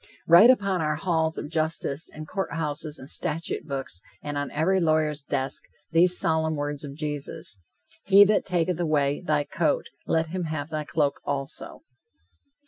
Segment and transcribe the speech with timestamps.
[0.25, 5.21] Write upon our halls of justice and courthouses and statute books, and on every lawyer's
[5.21, 7.59] desk, these solemn words of Jesus:
[8.05, 11.83] "He that taketh away thy coat, let him have thy cloak also."